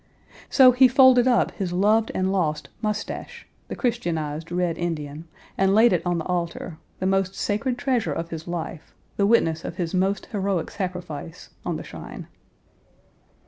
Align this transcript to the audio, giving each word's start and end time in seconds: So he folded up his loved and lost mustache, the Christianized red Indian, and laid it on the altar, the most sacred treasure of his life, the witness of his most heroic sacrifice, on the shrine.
So 0.49 0.71
he 0.71 0.87
folded 0.87 1.27
up 1.27 1.51
his 1.51 1.71
loved 1.71 2.11
and 2.15 2.31
lost 2.31 2.69
mustache, 2.81 3.47
the 3.67 3.75
Christianized 3.75 4.51
red 4.51 4.75
Indian, 4.79 5.27
and 5.59 5.75
laid 5.75 5.93
it 5.93 6.01
on 6.07 6.17
the 6.17 6.25
altar, 6.25 6.79
the 6.97 7.05
most 7.05 7.35
sacred 7.35 7.77
treasure 7.77 8.09
of 8.11 8.31
his 8.31 8.47
life, 8.47 8.95
the 9.17 9.27
witness 9.27 9.63
of 9.63 9.75
his 9.77 9.93
most 9.93 10.25
heroic 10.31 10.71
sacrifice, 10.71 11.51
on 11.63 11.75
the 11.77 11.83
shrine. 11.83 12.25